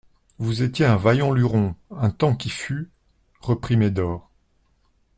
Vous 0.39 0.63
étiez 0.63 0.87
un 0.87 0.95
vaillant 0.95 1.31
luron, 1.31 1.75
un 1.91 2.09
temps 2.09 2.35
qui 2.35 2.49
fut, 2.49 2.89
reprit 3.39 3.77
Médor. 3.77 4.31